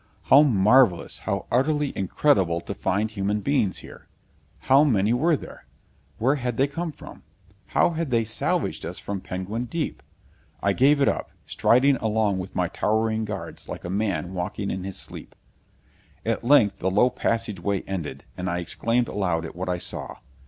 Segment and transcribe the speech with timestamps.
[0.31, 4.07] How marvelous, how utterly incredible, to find human beings here!
[4.61, 5.67] How many were there?
[6.17, 7.21] Where had they come from?
[7.67, 10.01] How had they salvaged us from Penguin Deep?
[10.59, 14.83] I gave it up, striding along with my towering guards like a man walking in
[14.85, 15.35] his sleep.
[16.25, 20.15] At length the low passageway ended, and I exclaimed aloud at what I saw.